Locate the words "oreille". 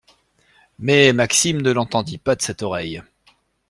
2.63-3.03